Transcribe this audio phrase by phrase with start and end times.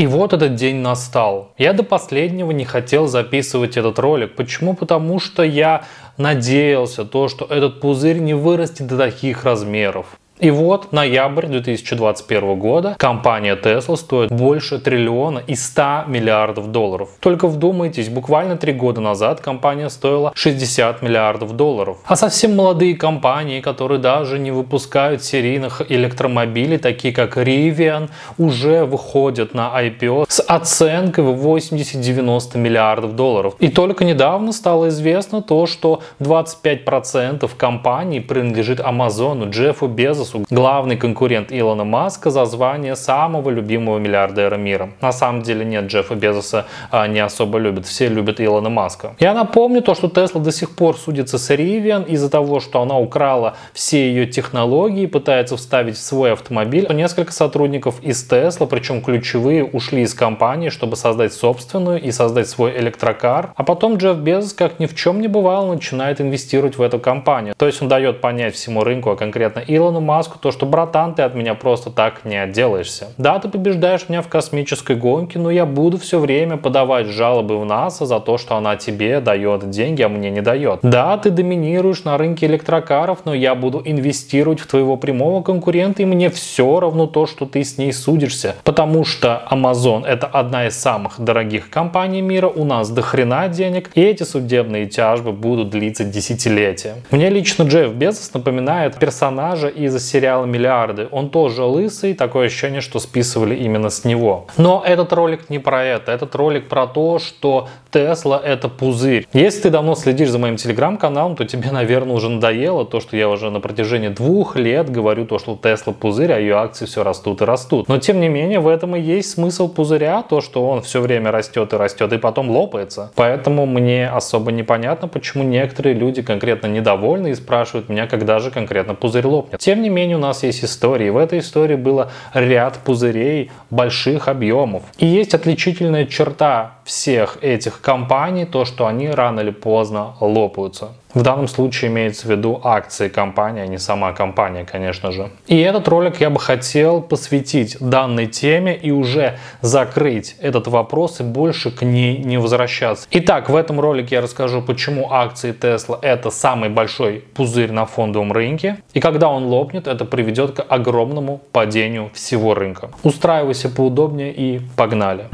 [0.00, 1.52] И вот этот день настал.
[1.58, 4.34] Я до последнего не хотел записывать этот ролик.
[4.34, 4.72] Почему?
[4.74, 5.84] Потому что я
[6.16, 10.18] надеялся то, что этот пузырь не вырастет до таких размеров.
[10.40, 17.10] И вот ноябрь 2021 года компания Tesla стоит больше триллиона и 100 миллиардов долларов.
[17.20, 21.98] Только вдумайтесь, буквально три года назад компания стоила 60 миллиардов долларов.
[22.06, 29.52] А совсем молодые компании, которые даже не выпускают серийных электромобилей, такие как Rivian, уже выходят
[29.52, 33.56] на IPO с оценкой в 80-90 миллиардов долларов.
[33.58, 40.96] И только недавно стало известно то, что 25% компаний принадлежит Амазону, Джеффу Безосу, Безосу главный
[40.96, 44.90] конкурент Илона Маска за звание самого любимого миллиардера мира.
[45.00, 49.14] На самом деле нет, Джеффа Безоса а, не особо любят, все любят Илона Маска.
[49.18, 52.98] Я напомню то, что Тесла до сих пор судится с Rivian из-за того, что она
[52.98, 56.86] украла все ее технологии, пытается вставить в свой автомобиль.
[56.90, 62.78] Несколько сотрудников из Тесла, причем ключевые, ушли из компании, чтобы создать собственную и создать свой
[62.78, 63.52] электрокар.
[63.56, 67.54] А потом Джефф Безос, как ни в чем не бывало, начинает инвестировать в эту компанию.
[67.56, 71.14] То есть он дает понять всему рынку, а конкретно Илону Маску, Маску, то, что, братан,
[71.14, 73.06] ты от меня просто так не отделаешься.
[73.16, 77.64] Да, ты побеждаешь меня в космической гонке, но я буду все время подавать жалобы в
[77.64, 80.80] НАСА за то, что она тебе дает деньги, а мне не дает.
[80.82, 86.04] Да, ты доминируешь на рынке электрокаров, но я буду инвестировать в твоего прямого конкурента, и
[86.04, 88.56] мне все равно то, что ты с ней судишься.
[88.62, 93.90] Потому что Amazon это одна из самых дорогих компаний мира, у нас до хрена денег,
[93.94, 96.96] и эти судебные тяжбы будут длиться десятилетия.
[97.10, 101.08] Мне лично Джефф Безос напоминает персонажа из сериала «Миллиарды».
[101.10, 104.46] Он тоже лысый, такое ощущение, что списывали именно с него.
[104.56, 106.12] Но этот ролик не про это.
[106.12, 109.26] Этот ролик про то, что Тесла это пузырь.
[109.32, 113.28] Если ты давно следишь за моим телеграм-каналом, то тебе, наверное, уже надоело то, что я
[113.28, 117.42] уже на протяжении двух лет говорю то, что Тесла пузырь, а ее акции все растут
[117.42, 117.88] и растут.
[117.88, 121.30] Но тем не менее, в этом и есть смысл пузыря, то, что он все время
[121.30, 123.10] растет и растет и потом лопается.
[123.14, 128.94] Поэтому мне особо непонятно, почему некоторые люди конкретно недовольны и спрашивают меня, когда же конкретно
[128.94, 129.60] пузырь лопнет.
[129.60, 131.10] Тем не менее, у нас есть истории.
[131.10, 134.82] В этой истории было ряд пузырей больших объемов.
[134.98, 140.88] И есть отличительная черта всех этих компаний, то, что они рано или поздно лопаются.
[141.14, 145.30] В данном случае имеется в виду акции компании, а не сама компания, конечно же.
[145.46, 151.24] И этот ролик я бы хотел посвятить данной теме и уже закрыть этот вопрос и
[151.24, 153.06] больше к ней не возвращаться.
[153.10, 158.32] Итак, в этом ролике я расскажу, почему акции Tesla это самый большой пузырь на фондовом
[158.32, 158.78] рынке.
[158.94, 162.90] И когда он лопнет, это приведет к огромному падению всего рынка.
[163.02, 165.26] Устраивайся поудобнее и погнали.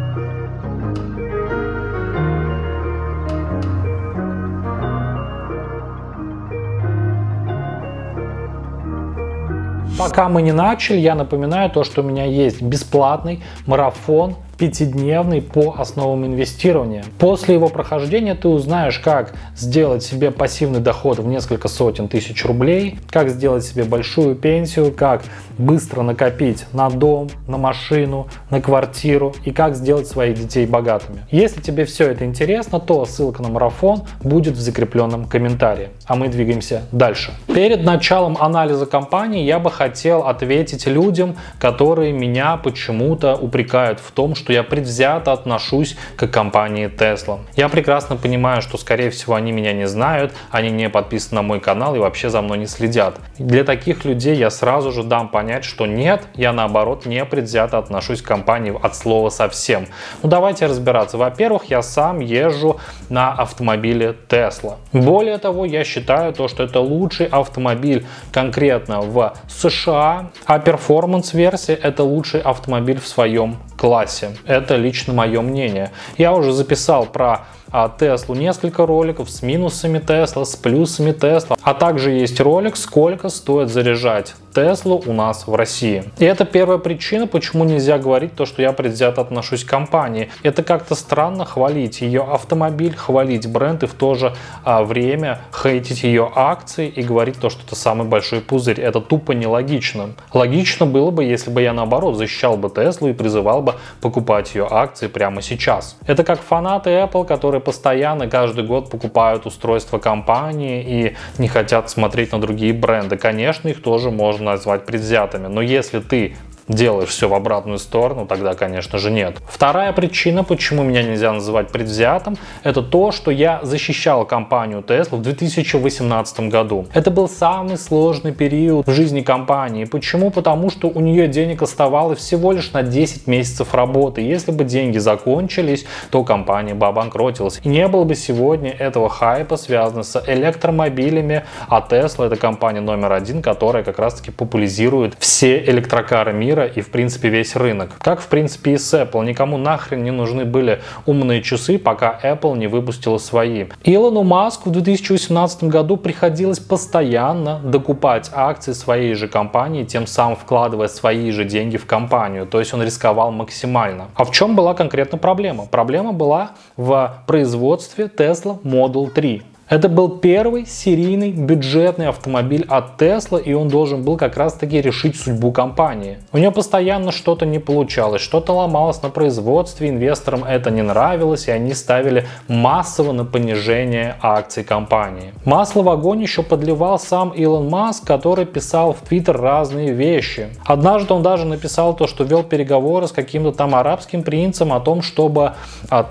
[9.99, 15.75] Пока мы не начали, я напоминаю то, что у меня есть бесплатный марафон пятидневный по
[15.79, 17.05] основам инвестирования.
[17.19, 22.99] После его прохождения ты узнаешь, как сделать себе пассивный доход в несколько сотен тысяч рублей,
[23.11, 25.23] как сделать себе большую пенсию, как
[25.59, 31.27] быстро накопить на дом, на машину, на квартиру и как сделать своих детей богатыми.
[31.31, 35.91] Если тебе все это интересно, то ссылка на марафон будет в закрепленном комментарии.
[36.07, 37.33] А мы двигаемся дальше.
[37.47, 44.35] Перед началом анализа компании я бы хотел ответить людям, которые меня почему-то упрекают в том,
[44.35, 47.41] что что я предвзято отношусь к компании Tesla.
[47.57, 51.59] Я прекрасно понимаю, что скорее всего они меня не знают, они не подписаны на мой
[51.59, 53.17] канал и вообще за мной не следят.
[53.41, 58.23] Для таких людей я сразу же дам понять, что нет, я наоборот не предвзято отношусь
[58.23, 59.89] к компании от слова совсем.
[60.23, 61.19] Ну давайте разбираться.
[61.19, 64.77] Во-первых, я сам езжу на автомобиле Tesla.
[64.93, 72.05] Более того, я считаю то, что это лучший автомобиль конкретно в США, а перформанс-версия это
[72.05, 74.37] лучший автомобиль в своем классе.
[74.47, 75.93] Это лично мое мнение.
[76.19, 81.75] Я уже записал про а, Теслу несколько роликов с минусами Тесла, с плюсами Тесла, а
[81.75, 86.05] также есть ролик, сколько стоит заряжать Теслу у нас в России.
[86.17, 90.31] И это первая причина, почему нельзя говорить то, что я предвзято отношусь к компании.
[90.43, 94.33] Это как-то странно хвалить ее автомобиль, хвалить бренд и в то же
[94.65, 98.81] а, время хейтить ее акции и говорить то, что это самый большой пузырь.
[98.81, 100.15] Это тупо нелогично.
[100.33, 104.67] Логично было бы, если бы я наоборот защищал бы Теслу и призывал бы покупать ее
[104.71, 105.99] акции прямо сейчас.
[106.07, 112.33] Это как фанаты Apple, которые постоянно каждый год покупают устройства компании и не хотят смотреть
[112.33, 113.19] на другие бренды.
[113.19, 115.49] Конечно, их тоже можно назвать предвзятыми.
[115.49, 116.37] Но если ты
[116.69, 119.37] делаешь все в обратную сторону, тогда, конечно же, нет.
[119.49, 125.23] Вторая причина, почему меня нельзя называть предвзятым, это то, что я защищал компанию Tesla в
[125.23, 126.87] 2018 году.
[126.93, 129.85] Это был самый сложный период в жизни компании.
[129.85, 130.31] Почему?
[130.31, 134.21] Потому что у нее денег оставалось всего лишь на 10 месяцев работы.
[134.21, 137.61] Если бы деньги закончились, то компания бы обанкротилась.
[137.63, 143.13] И не было бы сегодня этого хайпа, связанного с электромобилями, а Tesla это компания номер
[143.13, 147.91] один, которая как раз таки популяризирует все электрокары мира и в принципе весь рынок.
[147.99, 149.25] Как в принципе и с Apple.
[149.25, 153.67] Никому нахрен не нужны были умные часы, пока Apple не выпустила свои.
[153.85, 160.89] Илону Маску в 2018 году приходилось постоянно докупать акции своей же компании, тем самым вкладывая
[160.89, 162.47] свои же деньги в компанию.
[162.47, 164.09] То есть он рисковал максимально.
[164.15, 165.67] А в чем была конкретно проблема?
[165.67, 169.43] Проблема была в производстве Tesla Model 3.
[169.69, 174.81] Это был первый серийный бюджетный автомобиль от Tesla, и он должен был как раз таки
[174.81, 176.19] решить судьбу компании.
[176.33, 181.51] У нее постоянно что-то не получалось, что-то ломалось на производстве, инвесторам это не нравилось, и
[181.51, 185.35] они ставили массово на понижение акций компании.
[185.45, 190.47] Масло в огонь еще подливал сам Илон Маск, который писал в Твиттер разные вещи.
[190.65, 195.03] Однажды он даже написал то, что вел переговоры с каким-то там арабским принцем о том,
[195.03, 195.55] чтобы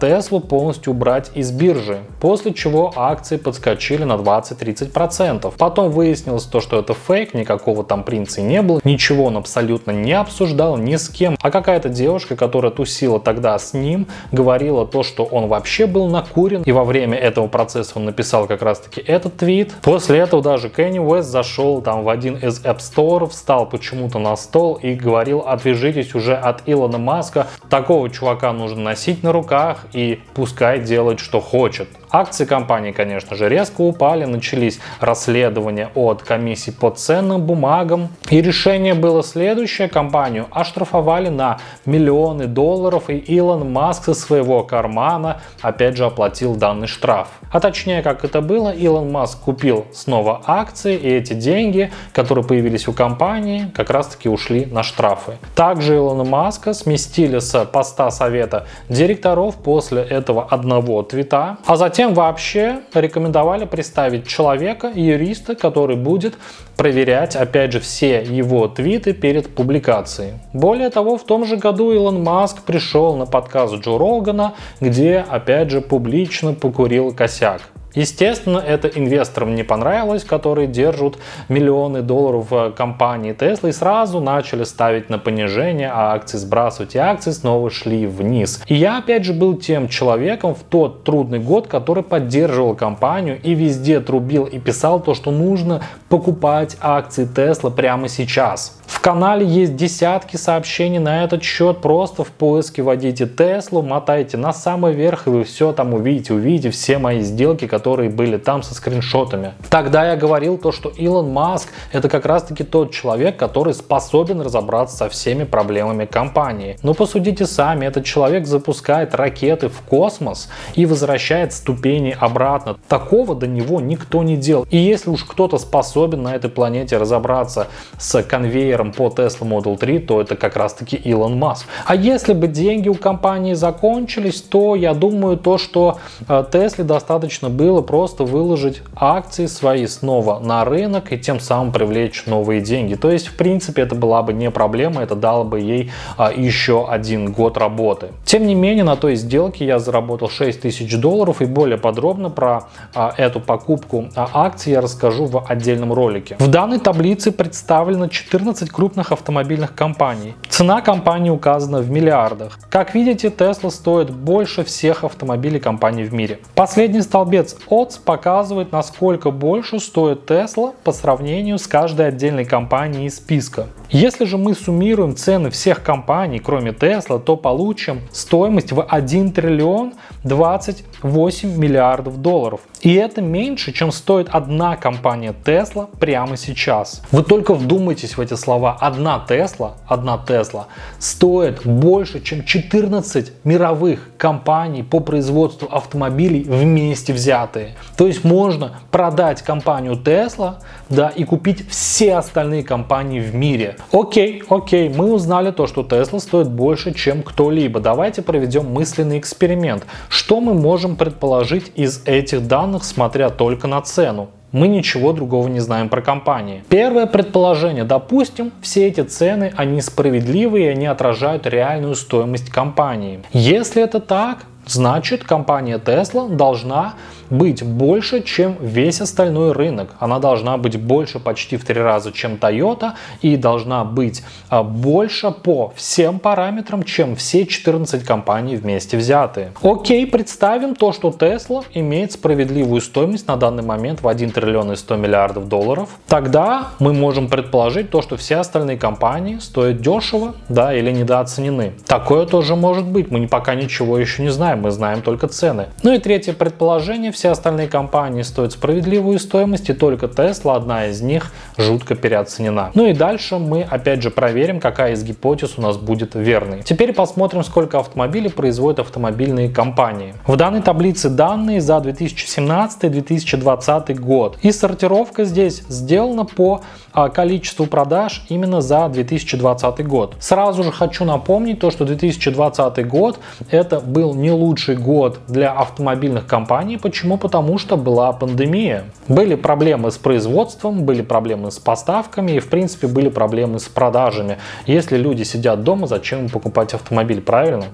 [0.01, 5.53] Теслу полностью убрать из биржи, после чего акции подскочили на 20-30%.
[5.55, 10.13] Потом выяснилось то, что это фейк, никакого там принца не было, ничего он абсолютно не
[10.13, 11.37] обсуждал ни с кем.
[11.39, 16.63] А какая-то девушка, которая тусила тогда с ним, говорила то, что он вообще был накурен,
[16.63, 19.73] и во время этого процесса он написал как раз таки этот твит.
[19.83, 24.35] После этого даже Кенни Уэст зашел там в один из App Store, встал почему-то на
[24.35, 30.19] стол и говорил, отвяжитесь уже от Илона Маска, такого чувака нужно носить на руках и
[30.33, 31.87] пускай делает, что хочет.
[32.15, 38.07] Акции компании, конечно же, резко упали, начались расследования от комиссии по ценным бумагам.
[38.29, 39.89] И решение было следующее.
[39.89, 46.87] Компанию оштрафовали на миллионы долларов, и Илон Маск со своего кармана опять же оплатил данный
[46.87, 47.27] штраф.
[47.51, 52.87] А точнее, как это было, Илон Маск купил снова акции, и эти деньги, которые появились
[52.87, 55.33] у компании, как раз таки ушли на штрафы.
[55.53, 62.13] Также Илона Маска сместили с поста совета директоров после этого одного твита, а затем Всем
[62.13, 66.35] вообще рекомендовали представить человека, юриста, который будет
[66.77, 70.33] проверять, опять же, все его твиты перед публикацией.
[70.53, 75.71] Более того, в том же году Илон Маск пришел на подкаст Джо Рогана, где, опять
[75.71, 77.61] же, публично покурил косяк.
[77.95, 81.17] Естественно, это инвесторам не понравилось, которые держат
[81.49, 86.99] миллионы долларов в компании Tesla и сразу начали ставить на понижение, а акции сбрасывать, и
[86.99, 88.61] акции снова шли вниз.
[88.67, 93.53] И я опять же был тем человеком в тот трудный год, который поддерживал компанию и
[93.53, 98.79] везде трубил и писал то, что нужно покупать акции Tesla прямо сейчас.
[99.05, 101.79] Канале есть десятки сообщений на этот счет.
[101.79, 106.33] Просто в поиске вводите Теслу, мотайте на самый верх, и вы все там увидите.
[106.33, 109.53] Увидите все мои сделки, которые были там со скриншотами.
[109.69, 114.41] Тогда я говорил то, что Илон Маск это как раз таки тот человек, который способен
[114.41, 116.79] разобраться со всеми проблемами компании.
[116.81, 122.75] Но посудите сами, этот человек запускает ракеты в космос и возвращает ступени обратно.
[122.87, 124.65] Такого до него никто не делал.
[124.71, 127.67] И если уж кто-то способен на этой планете разобраться
[127.99, 131.67] с конвейером по Tesla Model 3, то это как раз таки Илон Маск.
[131.85, 135.97] А если бы деньги у компании закончились, то я думаю то, что
[136.27, 142.25] Tesla э, достаточно было просто выложить акции свои снова на рынок и тем самым привлечь
[142.25, 142.95] новые деньги.
[142.95, 146.87] То есть, в принципе, это была бы не проблема, это дало бы ей а, еще
[146.87, 148.09] один год работы.
[148.25, 152.63] Тем не менее, на той сделке я заработал 6 тысяч долларов и более подробно про
[152.93, 156.35] а, эту покупку а, акций я расскажу в отдельном ролике.
[156.39, 160.35] В данной таблице представлено 14 крупных крупных автомобильных компаний.
[160.47, 162.59] Цена компании указана в миллиардах.
[162.69, 166.39] Как видите, Tesla стоит больше всех автомобилей компаний в мире.
[166.53, 173.15] Последний столбец odds показывает, насколько больше стоит Tesla по сравнению с каждой отдельной компанией из
[173.15, 173.65] списка.
[173.89, 179.93] Если же мы суммируем цены всех компаний, кроме Tesla, то получим стоимость в 1 триллион
[180.23, 182.59] 28 миллиардов долларов.
[182.85, 187.01] И это меньше, чем стоит одна компания Tesla прямо сейчас.
[187.11, 188.77] Вы только вдумайтесь в эти слова.
[188.79, 190.65] Одна Tesla, одна Tesla
[190.99, 197.75] стоит больше, чем 14 мировых компаний по производству автомобилей вместе взятые.
[197.97, 203.77] То есть можно продать компанию Tesla да, и купить все остальные компании в мире.
[203.91, 207.79] Окей, окей, мы узнали то, что Tesla стоит больше, чем кто-либо.
[207.79, 209.87] Давайте проведем мысленный эксперимент.
[210.07, 214.29] Что мы можем предположить из этих данных, смотря только на цену?
[214.51, 216.63] Мы ничего другого не знаем про компании.
[216.69, 217.83] Первое предположение.
[217.83, 223.21] Допустим, все эти цены, они справедливые, они отражают реальную стоимость компании.
[223.33, 226.93] Если это так, значит компания Tesla должна
[227.29, 229.95] быть больше, чем весь остальной рынок.
[229.99, 235.31] Она должна быть больше почти в три раза, чем Toyota, и должна быть а, больше
[235.31, 239.51] по всем параметрам, чем все 14 компаний вместе взятые.
[239.61, 244.75] Окей, представим то, что Tesla имеет справедливую стоимость на данный момент в 1 триллион и
[244.75, 245.89] 100 миллиардов долларов.
[246.07, 251.73] Тогда мы можем предположить то, что все остальные компании стоят дешево, да, или недооценены.
[251.87, 255.67] Такое тоже может быть, мы пока ничего еще не знаем, мы знаем только цены.
[255.83, 261.01] Ну и третье предположение, все остальные компании стоят справедливую стоимость, и только Tesla, одна из
[261.01, 262.71] них, жутко переоценена.
[262.75, 266.61] Ну и дальше мы опять же проверим, какая из гипотез у нас будет верной.
[266.63, 270.13] Теперь посмотрим, сколько автомобилей производят автомобильные компании.
[270.27, 274.37] В данной таблице данные за 2017-2020 год.
[274.41, 280.15] И сортировка здесь сделана по а, количеству продаж именно за 2020 год.
[280.19, 283.19] Сразу же хочу напомнить то, что 2020 год
[283.49, 286.77] это был не лучший год для автомобильных компаний.
[286.77, 287.04] Почему?
[287.05, 287.17] Почему?
[287.19, 288.85] Потому что была пандемия.
[289.07, 294.39] Были проблемы с производством, были проблемы с поставками и, в принципе, были проблемы с продажами.
[294.65, 297.65] Если люди сидят дома, зачем покупать автомобиль, правильно?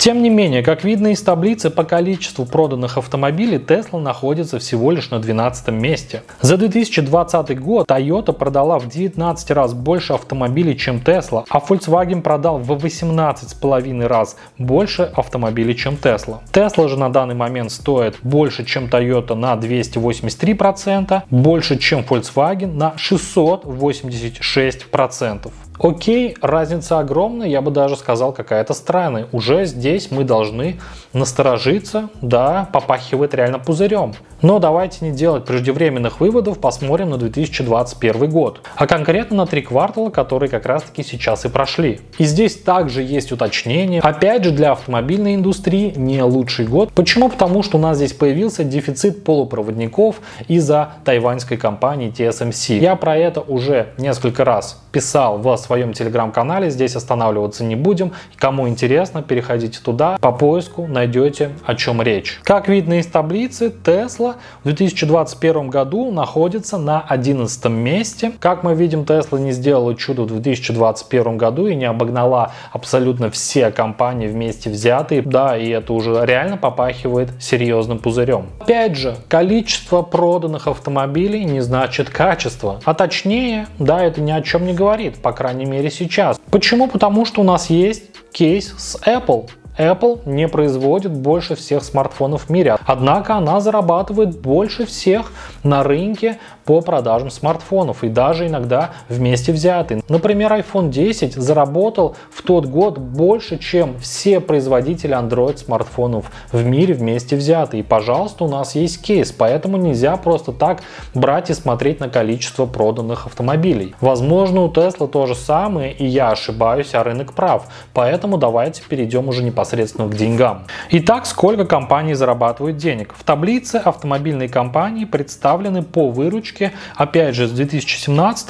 [0.00, 5.10] Тем не менее, как видно из таблицы, по количеству проданных автомобилей Tesla находится всего лишь
[5.10, 6.22] на 12 месте.
[6.40, 12.56] За 2020 год Toyota продала в 19 раз больше автомобилей, чем Tesla, а Volkswagen продал
[12.56, 16.38] в 18,5 раз больше автомобилей, чем Tesla.
[16.50, 22.94] Tesla же на данный момент стоит больше, чем Toyota на 283%, больше, чем Volkswagen на
[22.96, 25.52] 686%.
[25.82, 29.28] Окей, разница огромная, я бы даже сказал какая-то странная.
[29.32, 30.78] Уже здесь мы должны
[31.14, 34.12] насторожиться, да, попахивает реально пузырем.
[34.42, 38.60] Но давайте не делать преждевременных выводов, посмотрим на 2021 год.
[38.76, 42.00] А конкретно на три квартала, которые как раз таки сейчас и прошли.
[42.18, 44.02] И здесь также есть уточнение.
[44.02, 46.92] Опять же, для автомобильной индустрии не лучший год.
[46.92, 47.30] Почему?
[47.30, 52.78] Потому что у нас здесь появился дефицит полупроводников из-за тайваньской компании TSMC.
[52.78, 58.10] Я про это уже несколько раз писал в своем телеграм-канале, здесь останавливаться не будем.
[58.34, 62.40] Кому интересно, переходите туда, по поиску найдете о чем речь.
[62.42, 64.34] Как видно из таблицы, Tesla
[64.64, 68.32] в 2021 году находится на 11 месте.
[68.40, 73.70] Как мы видим, Tesla не сделала чудо в 2021 году и не обогнала абсолютно все
[73.70, 75.22] компании вместе взятые.
[75.22, 78.46] Да, и это уже реально попахивает серьезным пузырем.
[78.58, 82.80] Опять же, количество проданных автомобилей не значит качество.
[82.84, 86.40] А точнее, да, это ни о чем не говорит, по крайней мере сейчас.
[86.50, 86.88] Почему?
[86.88, 89.48] Потому что у нас есть кейс с Apple.
[89.78, 96.38] Apple не производит больше всех смартфонов в мире, однако она зарабатывает больше всех на рынке
[96.70, 100.04] по продажам смартфонов и даже иногда вместе взятый.
[100.08, 106.94] Например, iPhone 10 заработал в тот год больше, чем все производители Android смартфонов в мире
[106.94, 107.80] вместе взятые.
[107.80, 112.66] И, пожалуйста, у нас есть кейс, поэтому нельзя просто так брать и смотреть на количество
[112.66, 113.96] проданных автомобилей.
[114.00, 117.66] Возможно, у Tesla то же самое, и я ошибаюсь, а рынок прав.
[117.94, 120.66] Поэтому давайте перейдем уже непосредственно к деньгам.
[120.92, 123.12] Итак, сколько компаний зарабатывают денег?
[123.18, 128.48] В таблице автомобильные компании представлены по выручке выручки, опять же, с 2017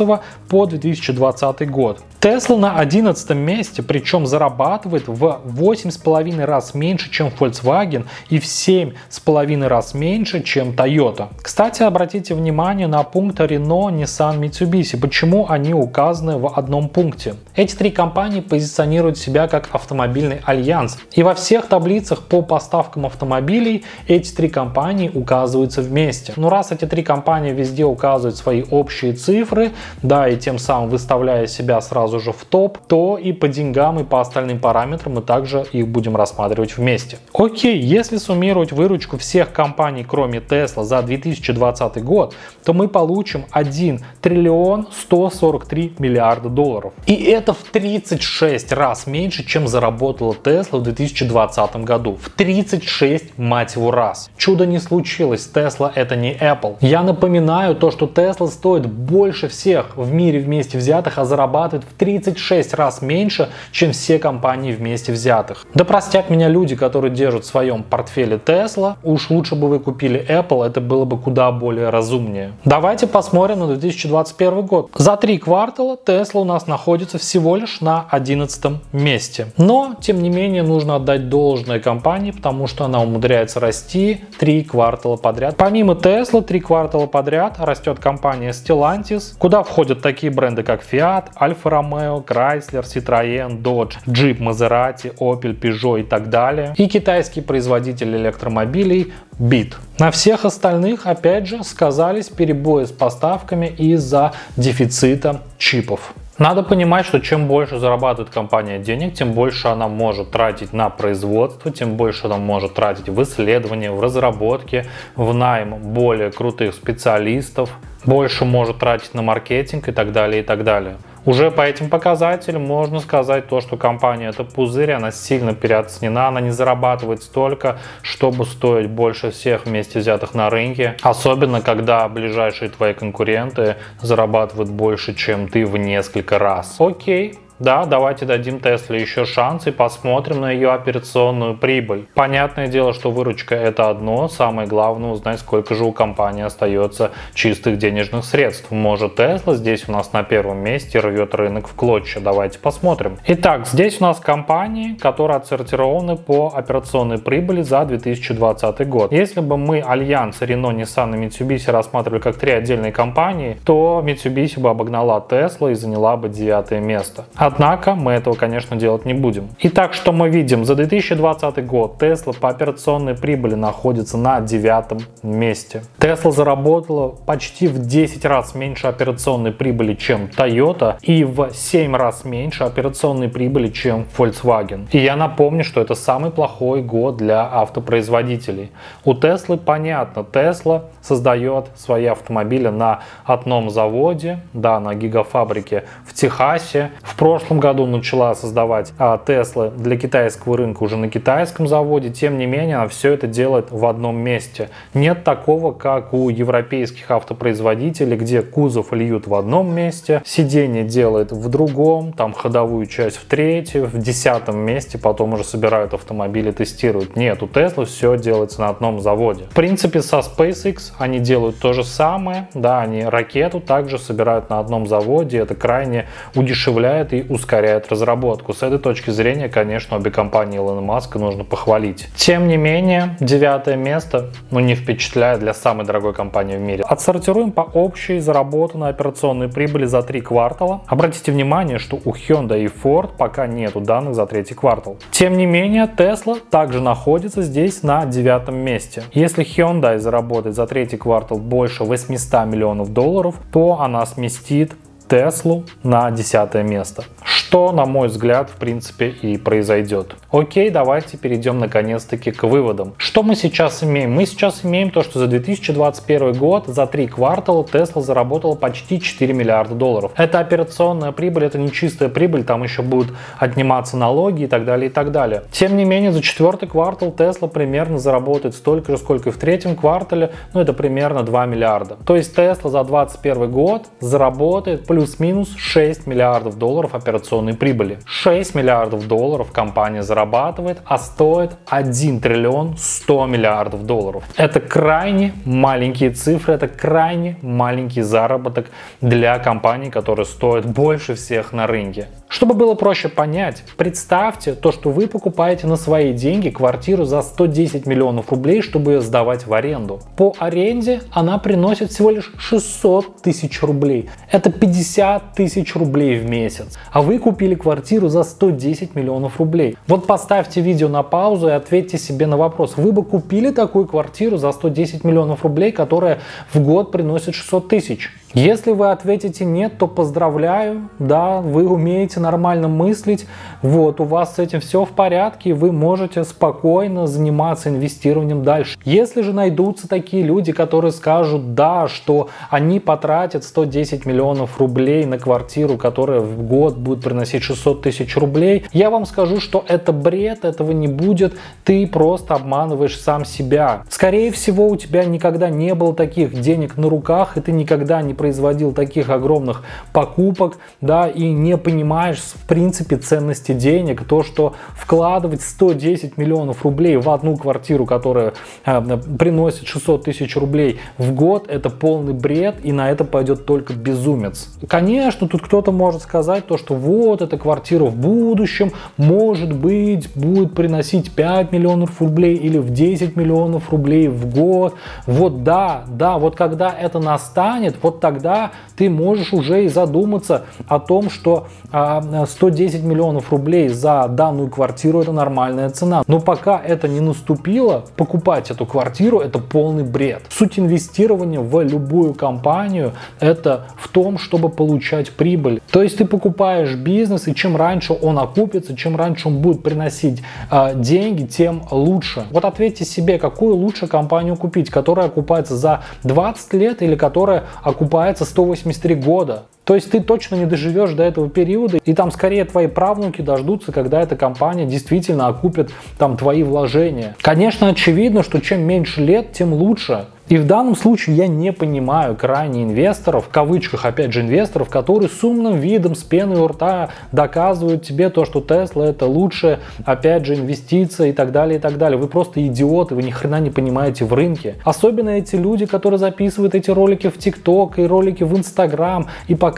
[0.48, 2.00] по 2020 год.
[2.20, 9.66] Tesla на 11 месте, причем зарабатывает в 8,5 раз меньше, чем Volkswagen и в 7,5
[9.66, 11.28] раз меньше, чем Toyota.
[11.40, 15.00] Кстати, обратите внимание на пункты Renault, Nissan, Mitsubishi.
[15.00, 17.36] Почему они указаны в одном пункте?
[17.56, 20.98] Эти три компании позиционируют себя как автомобильный альянс.
[21.12, 26.34] И во всех таблицах по поставкам автомобилей эти три компании указываются вместе.
[26.36, 31.47] Но раз эти три компании везде указывают свои общие цифры, да, и тем самым выставляя
[31.47, 35.66] себя сразу же в топ, то и по деньгам, и по остальным параметрам мы также
[35.73, 37.18] их будем рассматривать вместе.
[37.35, 44.00] Окей, если суммировать выручку всех компаний, кроме Tesla, за 2020 год, то мы получим 1
[44.20, 46.92] триллион 143 миллиарда долларов.
[47.06, 52.18] И это в 36 раз меньше, чем заработала Tesla в 2020 году.
[52.20, 54.30] В 36, мать его, раз.
[54.37, 56.76] Чудо не случилось, Tesla это не Apple.
[56.80, 61.94] Я напоминаю то, что Tesla стоит больше всех в мире вместе взятых, а зарабатывает в
[61.94, 65.66] 36 раз меньше, чем все компании вместе взятых.
[65.75, 70.25] Да простят меня люди, которые держат в своем портфеле Tesla, уж лучше бы вы купили
[70.28, 72.52] Apple, это было бы куда более разумнее.
[72.64, 74.90] Давайте посмотрим на 2021 год.
[74.94, 79.46] За три квартала Tesla у нас находится всего лишь на 11 месте.
[79.56, 85.16] Но, тем не менее, нужно отдать должное компании, потому что она умудряется расти три квартала
[85.16, 85.56] подряд.
[85.56, 91.64] Помимо Tesla, три квартала подряд растет компания Stellantis, куда входят такие бренды, как Fiat, Alfa
[91.64, 96.74] Romeo, Chrysler, Citroën, Dodge, Jeep, Maserati, Opel, Peugeot и так далее.
[96.76, 99.74] И китайский производитель электромобилей Bit.
[99.98, 106.14] На всех остальных, опять же, сказались перебои с поставками из-за дефицита чипов.
[106.40, 111.70] Надо понимать, что чем больше зарабатывает компания денег, тем больше она может тратить на производство,
[111.70, 117.68] тем больше она может тратить в исследования, в разработки, в найм более крутых специалистов,
[118.06, 120.97] больше может тратить на маркетинг и так далее, и так далее.
[121.26, 126.40] Уже по этим показателям можно сказать то, что компания это пузырь, она сильно переоценена, она
[126.40, 130.96] не зарабатывает столько, чтобы стоить больше всех вместе взятых на рынке.
[131.02, 136.76] Особенно, когда ближайшие твои конкуренты зарабатывают больше, чем ты в несколько раз.
[136.78, 142.06] Окей, да, давайте дадим Тесле еще шанс и посмотрим на ее операционную прибыль.
[142.14, 147.76] Понятное дело, что выручка это одно, самое главное узнать, сколько же у компании остается чистых
[147.76, 148.70] денежных средств.
[148.70, 153.18] Может Тесла здесь у нас на первом месте рвет рынок в клочья, давайте посмотрим.
[153.26, 159.12] Итак, здесь у нас компании, которые отсортированы по операционной прибыли за 2020 год.
[159.12, 164.58] Если бы мы Альянс, Renault, Nissan и Mitsubishi рассматривали как три отдельные компании, то Mitsubishi
[164.60, 167.26] бы обогнала Tesla и заняла бы девятое место.
[167.52, 169.49] Однако мы этого, конечно, делать не будем.
[169.59, 170.64] Итак, что мы видим?
[170.64, 175.83] За 2020 год Tesla по операционной прибыли находится на девятом месте.
[175.99, 182.25] Tesla заработала почти в 10 раз меньше операционной прибыли, чем Toyota, и в 7 раз
[182.25, 184.87] меньше операционной прибыли, чем Volkswagen.
[184.92, 188.71] И я напомню, что это самый плохой год для автопроизводителей.
[189.04, 196.92] У Tesla понятно, Tesla создает свои автомобили на одном заводе, да, на гигафабрике в Техасе.
[197.02, 202.11] В прошлом прошлом году начала создавать а, Tesla для китайского рынка уже на китайском заводе.
[202.11, 204.68] Тем не менее, она все это делает в одном месте.
[204.92, 211.49] Нет такого, как у европейских автопроизводителей, где кузов льют в одном месте, сиденье делает в
[211.49, 217.16] другом, там ходовую часть в третьем, в десятом месте, потом уже собирают автомобили, тестируют.
[217.16, 219.44] Нет, у Tesla все делается на одном заводе.
[219.50, 224.59] В принципе, со SpaceX они делают то же самое, да, они ракету также собирают на
[224.59, 228.52] одном заводе, это крайне удешевляет и ускоряет разработку.
[228.52, 232.08] С этой точки зрения, конечно, обе компании Илона Маска нужно похвалить.
[232.16, 236.84] Тем не менее, девятое место ну, не впечатляет для самой дорогой компании в мире.
[236.86, 240.82] Отсортируем по общей заработанной операционной прибыли за три квартала.
[240.86, 244.97] Обратите внимание, что у Hyundai и Ford пока нету данных за третий квартал.
[245.12, 249.04] Тем не менее, Tesla также находится здесь на девятом месте.
[249.12, 254.73] Если Hyundai заработает за третий квартал больше 800 миллионов долларов, то она сместит
[255.10, 257.02] Теслу на десятое место.
[257.25, 260.14] Что, на мой взгляд, в принципе и произойдет.
[260.30, 262.94] Окей, давайте перейдем наконец-таки к выводам.
[262.96, 264.12] Что мы сейчас имеем?
[264.12, 269.34] Мы сейчас имеем то, что за 2021 год, за три квартала Tesla заработала почти 4
[269.34, 270.12] миллиарда долларов.
[270.16, 274.90] Это операционная прибыль, это не чистая прибыль, там еще будут отниматься налоги и так далее,
[274.90, 275.42] и так далее.
[275.50, 279.75] Тем не менее, за четвертый квартал Tesla примерно заработает столько же, сколько и в третьем
[279.75, 281.96] квартале, ну это примерно 2 миллиарда.
[282.06, 288.00] То есть Tesla за 2021 год заработает плюс-минус 6 миллиардов долларов операционной прибыли.
[288.04, 294.25] 6 миллиардов долларов компания зарабатывает, а стоит 1 триллион 100 миллиардов долларов.
[294.36, 298.67] Это крайне маленькие цифры, это крайне маленький заработок
[299.00, 302.08] для компании, которая стоит больше всех на рынке.
[302.30, 307.86] Чтобы было проще понять, представьте то, что вы покупаете на свои деньги квартиру за 110
[307.86, 309.99] миллионов рублей, чтобы ее сдавать в аренду.
[310.16, 314.08] По аренде она приносит всего лишь 600 тысяч рублей.
[314.30, 316.78] Это 50 тысяч рублей в месяц.
[316.93, 319.76] А вы купили квартиру за 110 миллионов рублей.
[319.88, 322.76] Вот поставьте видео на паузу и ответьте себе на вопрос.
[322.76, 326.21] Вы бы купили такую квартиру за 110 миллионов рублей, которая
[326.54, 328.08] в год приносит 600 тысяч?
[328.32, 333.26] Если вы ответите нет, то поздравляю, да, вы умеете нормально мыслить,
[333.60, 338.78] вот, у вас с этим все в порядке, вы можете спокойно заниматься инвестированием дальше.
[338.84, 345.19] Если же найдутся такие люди, которые скажут, да, что они потратят 110 миллионов рублей на
[345.19, 350.45] квартиру, которая в год будет приносить 600 тысяч рублей, я вам скажу, что это бред,
[350.45, 353.82] этого не будет, ты просто обманываешь сам себя.
[353.88, 358.20] Скорее всего, у тебя никогда не было таких денег на руках, и ты никогда не
[358.21, 359.63] производил таких огромных
[359.95, 366.99] покупок, да, и не понимаешь в принципе ценности денег, то, что вкладывать 110 миллионов рублей
[366.99, 368.35] в одну квартиру, которая
[368.67, 373.73] э, приносит 600 тысяч рублей в год, это полный бред, и на это пойдет только
[373.73, 374.50] безумец.
[374.69, 380.54] Конечно, тут кто-то может сказать то, что вот эта квартира в будущем, может быть, будет
[380.54, 384.75] приносить 5 миллионов рублей или в 10 миллионов рублей в год.
[385.06, 390.80] Вот да, да, вот когда это настанет, вот тогда ты можешь уже и задуматься о
[390.80, 396.02] том, что 110 а, миллионов рублей за данную квартиру это нормальная цена.
[396.08, 400.23] Но пока это не наступило, покупать эту квартиру это полный бред.
[400.28, 405.62] Суть инвестирования в любую компанию это в том, чтобы получать прибыль.
[405.70, 410.23] То есть ты покупаешь бизнес и чем раньше он окупится, чем раньше он будет приносить
[410.50, 412.25] э, деньги, тем лучше.
[412.32, 418.00] Вот ответьте себе, какую лучше компанию купить, которая окупается за 20 лет или которая окупается
[418.08, 419.45] 183 года.
[419.64, 423.73] То есть ты точно не доживешь до этого периода, и там скорее твои правнуки дождутся,
[423.73, 427.14] когда эта компания действительно окупит там твои вложения.
[427.20, 430.06] Конечно, очевидно, что чем меньше лет, тем лучше.
[430.30, 435.10] И в данном случае я не понимаю крайне инвесторов, в кавычках опять же инвесторов, которые
[435.10, 440.26] с умным видом, с пеной у рта доказывают тебе то, что Tesla это лучшая, опять
[440.26, 441.99] же, инвестиция и так далее, и так далее.
[441.99, 444.54] Вы просто идиоты, вы ни хрена не понимаете в рынке.
[444.64, 449.50] Особенно эти люди, которые записывают эти ролики в ТикТок и ролики в Инстаграм и показывают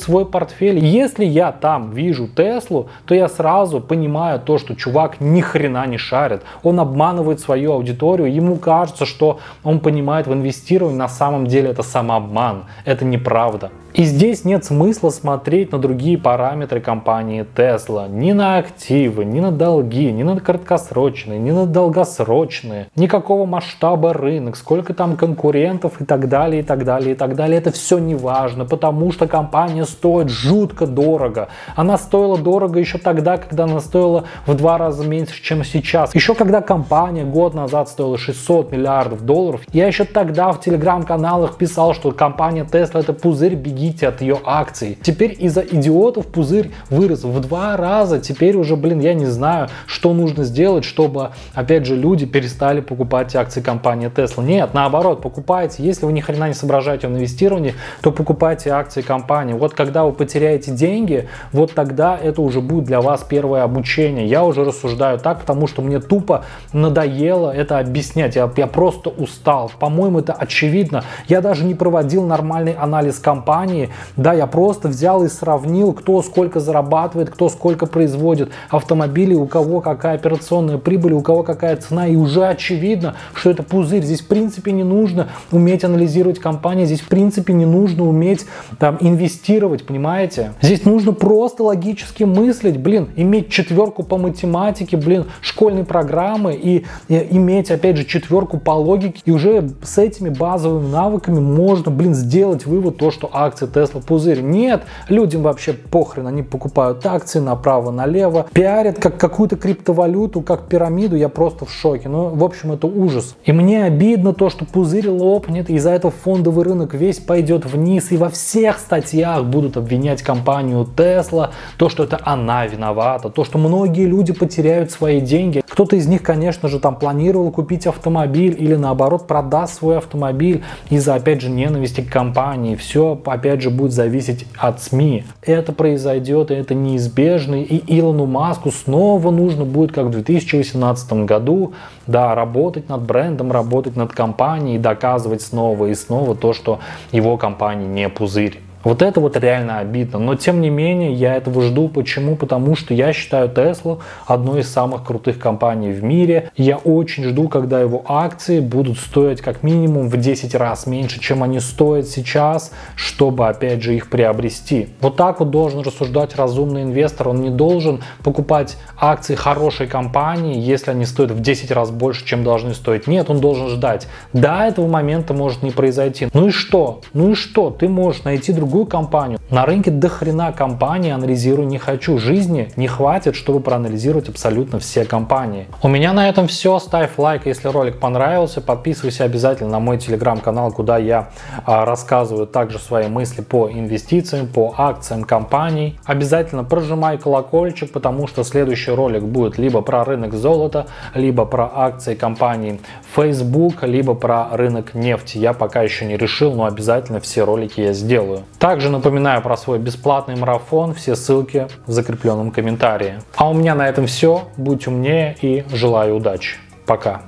[0.00, 0.78] свой портфель.
[0.78, 5.98] Если я там вижу Теслу, то я сразу понимаю то, что чувак ни хрена не
[5.98, 6.42] шарит.
[6.62, 11.82] Он обманывает свою аудиторию, ему кажется, что он понимает в инвестировании, на самом деле это
[11.82, 13.70] самообман, это неправда.
[13.98, 18.08] И здесь нет смысла смотреть на другие параметры компании Tesla.
[18.08, 22.86] Ни на активы, ни на долги, ни на краткосрочные, ни на долгосрочные.
[22.94, 27.58] Никакого масштаба рынок, сколько там конкурентов и так далее, и так далее, и так далее.
[27.58, 31.48] Это все не важно, потому что компания стоит жутко дорого.
[31.74, 36.14] Она стоила дорого еще тогда, когда она стоила в два раза меньше, чем сейчас.
[36.14, 41.94] Еще когда компания год назад стоила 600 миллиардов долларов, я еще тогда в телеграм-каналах писал,
[41.94, 43.56] что компания Tesla это пузырь,
[43.88, 44.96] бегите от ее акций.
[45.02, 48.20] Теперь из-за идиотов пузырь вырос в два раза.
[48.20, 53.34] Теперь уже, блин, я не знаю, что нужно сделать, чтобы, опять же, люди перестали покупать
[53.34, 54.44] акции компании Tesla.
[54.44, 55.82] Нет, наоборот, покупайте.
[55.82, 59.54] Если вы ни хрена не соображаете в инвестировании, то покупайте акции компании.
[59.54, 64.26] Вот когда вы потеряете деньги, вот тогда это уже будет для вас первое обучение.
[64.26, 68.36] Я уже рассуждаю так, потому что мне тупо надоело это объяснять.
[68.36, 69.70] Я, я просто устал.
[69.78, 71.02] По по-моему, это очевидно.
[71.28, 73.77] Я даже не проводил нормальный анализ компании.
[74.16, 79.80] Да, я просто взял и сравнил, кто сколько зарабатывает, кто сколько производит автомобилей, у кого
[79.80, 82.06] какая операционная прибыль, у кого какая цена.
[82.06, 84.02] И уже очевидно, что это пузырь.
[84.02, 88.46] Здесь в принципе не нужно уметь анализировать компании, здесь в принципе не нужно уметь
[88.78, 90.52] там инвестировать, понимаете?
[90.60, 97.26] Здесь нужно просто логически мыслить, блин, иметь четверку по математике, блин, школьной программы и, и
[97.30, 102.66] иметь опять же четверку по логике и уже с этими базовыми навыками можно, блин, сделать
[102.66, 104.40] вывод то, что акции Tesla пузырь.
[104.40, 111.28] Нет, людям вообще похрен, они покупают акции направо-налево, пиарят как какую-то криптовалюту, как пирамиду, я
[111.28, 112.08] просто в шоке.
[112.08, 113.36] Ну, в общем, это ужас.
[113.44, 118.12] И мне обидно то, что пузырь лопнет, и из-за этого фондовый рынок весь пойдет вниз,
[118.12, 123.58] и во всех статьях будут обвинять компанию Tesla, то, что это она виновата, то, что
[123.58, 125.62] многие люди потеряют свои деньги.
[125.68, 131.14] Кто-то из них, конечно же, там планировал купить автомобиль или наоборот продаст свой автомобиль из-за,
[131.14, 132.74] опять же, ненависти к компании.
[132.74, 135.24] Все, опять же, будет зависеть от СМИ.
[135.42, 137.56] Это произойдет, и это неизбежно.
[137.56, 141.72] И Илону Маску снова нужно будет, как в 2018 году,
[142.06, 146.80] да, работать над брендом, работать над компанией, доказывать снова и снова то, что
[147.12, 148.60] его компания не пузырь.
[148.84, 150.18] Вот это вот реально обидно.
[150.18, 151.88] Но тем не менее я этого жду.
[151.88, 152.36] Почему?
[152.36, 156.50] Потому что я считаю Tesla одной из самых крутых компаний в мире.
[156.56, 161.42] Я очень жду, когда его акции будут стоить как минимум в 10 раз меньше, чем
[161.42, 164.90] они стоят сейчас, чтобы опять же их приобрести.
[165.00, 167.28] Вот так вот должен рассуждать разумный инвестор.
[167.28, 172.44] Он не должен покупать акции хорошей компании, если они стоят в 10 раз больше, чем
[172.44, 173.06] должны стоить.
[173.06, 174.06] Нет, он должен ждать.
[174.32, 176.28] До этого момента может не произойти.
[176.32, 177.00] Ну и что?
[177.12, 177.70] Ну и что?
[177.70, 179.38] Ты можешь найти другую другую компанию.
[179.50, 182.18] На рынке до хрена компании анализирую не хочу.
[182.18, 185.66] Жизни не хватит, чтобы проанализировать абсолютно все компании.
[185.82, 186.78] У меня на этом все.
[186.78, 188.60] Ставь лайк, если ролик понравился.
[188.60, 191.30] Подписывайся обязательно на мой телеграм-канал, куда я
[191.64, 195.98] а, рассказываю также свои мысли по инвестициям, по акциям компаний.
[196.04, 202.14] Обязательно прожимай колокольчик, потому что следующий ролик будет либо про рынок золота, либо про акции
[202.14, 202.80] компании
[203.16, 205.38] Facebook, либо про рынок нефти.
[205.38, 208.42] Я пока еще не решил, но обязательно все ролики я сделаю.
[208.58, 210.92] Также напоминаю про свой бесплатный марафон.
[210.92, 213.20] Все ссылки в закрепленном комментарии.
[213.36, 214.48] А у меня на этом все.
[214.56, 216.56] Будь умнее и желаю удачи.
[216.84, 217.22] Пока.